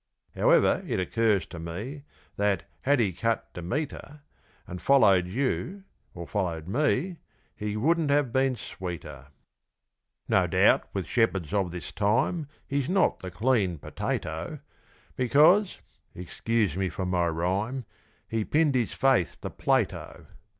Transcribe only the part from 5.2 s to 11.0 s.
you, or followed me, He wouldn't have been sweeter. No doubt